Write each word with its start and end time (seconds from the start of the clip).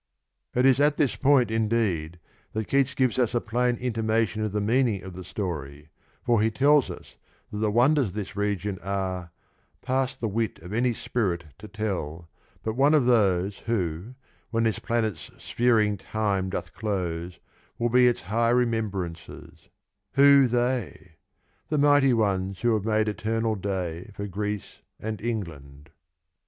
It 0.55 0.65
is 0.65 0.79
at 0.79 0.97
this 0.97 1.15
point, 1.15 1.51
indeed, 1.51 2.19
that 2.53 2.67
Keats 2.67 2.95
gives 2.95 3.19
us 3.19 3.35
a 3.35 3.39
plain 3.39 3.75
intimation 3.75 4.43
of 4.43 4.51
the 4.51 4.59
meaning 4.59 5.03
of 5.03 5.13
the 5.13 5.23
story, 5.23 5.89
for 6.23 6.41
he 6.41 6.49
tells 6.49 6.89
us 6.89 7.17
that 7.51 7.59
the 7.59 7.69
wonders 7.69 8.07
of 8.07 8.13
this 8.15 8.35
region 8.35 8.79
are— 8.81 9.29
past 9.83 10.19
the 10.19 10.27
wit 10.27 10.57
Of 10.63 10.73
any 10.73 10.95
spirit 10.95 11.45
to 11.59 11.67
teil, 11.67 12.25
but 12.63 12.73
one 12.73 12.95
of 12.95 13.05
those 13.05 13.59
Who, 13.67 14.15
when 14.49 14.63
this 14.63 14.79
planet's 14.79 15.29
sphering 15.37 15.97
time 15.97 16.49
doth 16.49 16.73
close, 16.73 17.39
Will 17.77 17.89
be 17.89 18.07
its 18.07 18.21
high 18.23 18.49
remembrancers: 18.49 19.69
who 20.13 20.47
they? 20.47 21.17
The 21.67 21.77
mighty 21.77 22.13
ones 22.15 22.61
who 22.61 22.73
have 22.73 22.85
made 22.85 23.07
eternal 23.07 23.53
day 23.53 24.09
For 24.15 24.25
Greece 24.25 24.79
and 24.99 25.21
England. 25.21 25.91